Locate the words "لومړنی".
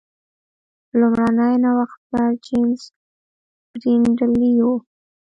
0.99-1.53